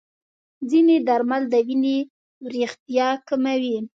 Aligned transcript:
ځینې 0.69 0.95
درمل 1.07 1.43
د 1.53 1.55
وینې 1.67 1.97
وریښتیا 2.45 3.07
کموي. 3.27 3.77